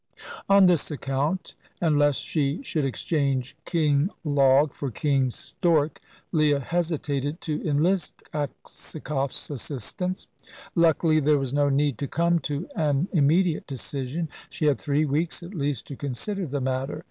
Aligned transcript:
On 0.49 0.65
this 0.65 0.89
account, 0.89 1.53
and 1.79 1.95
lest 1.99 2.19
she 2.21 2.63
should 2.63 2.85
exchange 2.85 3.55
King 3.65 4.09
Log 4.23 4.73
for 4.73 4.89
King 4.89 5.29
Stork, 5.29 6.01
Leah 6.31 6.59
hesitated 6.59 7.39
to 7.41 7.61
enlist 7.63 8.23
Aksakoff 8.33 9.29
s 9.29 9.51
assistance. 9.51 10.25
Luckily, 10.73 11.19
there 11.19 11.37
was 11.37 11.53
no 11.53 11.69
need 11.69 11.99
to 11.99 12.07
come 12.07 12.39
to 12.39 12.67
an 12.75 13.09
immediate 13.13 13.67
decision. 13.67 14.27
She 14.49 14.65
had 14.65 14.79
three 14.79 15.05
weeks 15.05 15.43
at 15.43 15.53
least 15.53 15.85
to 15.89 15.95
consider 15.95 16.47
the 16.47 16.61
matter. 16.61 16.99